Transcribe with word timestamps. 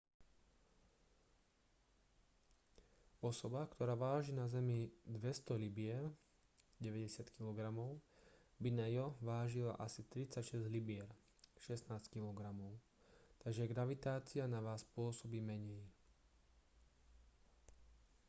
osoba 3.29 3.61
ktorá 3.73 3.93
váži 4.05 4.31
na 4.39 4.45
zemi 4.53 4.81
200 5.05 5.53
libier 5.63 6.03
90 6.81 7.29
kg 7.37 7.59
by 8.61 8.69
na 8.79 8.85
io 8.97 9.07
vážila 9.29 9.73
asi 9.85 10.01
36 10.09 10.65
libier 10.75 11.05
16 11.65 12.09
kg. 12.13 12.39
takže 13.45 13.63
gravitácia 13.71 14.43
na 14.53 14.57
vás 14.67 14.81
pôsobí 14.95 15.37
menej 15.51 15.83